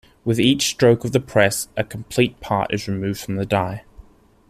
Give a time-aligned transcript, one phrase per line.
[0.25, 3.83] With each stroke of the press, a completed part is removed from the die.